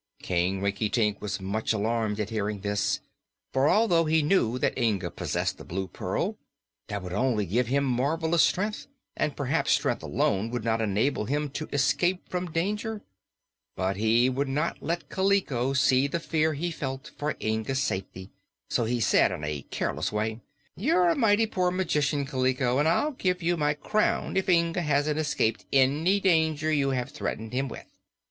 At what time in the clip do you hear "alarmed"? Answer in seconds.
1.73-2.19